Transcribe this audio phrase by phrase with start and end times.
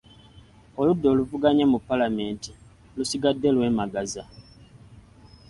[0.79, 2.51] Oludda oluvuganya mu Paalamenti
[2.95, 4.23] lusigadde lwemagaza.